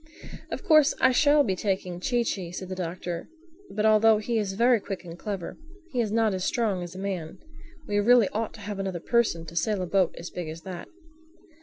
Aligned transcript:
"Of 0.49 0.63
course 0.63 0.95
I 0.99 1.11
shall 1.11 1.43
be 1.43 1.55
taking 1.55 1.99
Chee 1.99 2.23
Chee," 2.23 2.51
said 2.51 2.69
the 2.69 2.75
Doctor. 2.75 3.29
"But 3.69 3.85
although 3.85 4.17
he 4.17 4.39
is 4.39 4.53
very 4.53 4.79
quick 4.79 5.03
and 5.05 5.15
clever, 5.15 5.59
he 5.91 6.01
is 6.01 6.11
not 6.11 6.33
as 6.33 6.43
strong 6.43 6.81
as 6.81 6.95
a 6.95 6.97
man. 6.97 7.37
We 7.87 7.99
really 7.99 8.27
ought 8.29 8.55
to 8.55 8.61
have 8.61 8.79
another 8.79 8.99
person 8.99 9.45
to 9.45 9.55
sail 9.55 9.79
a 9.79 9.85
boat 9.85 10.15
as 10.17 10.31
big 10.31 10.49
as 10.49 10.61
that." 10.63 10.87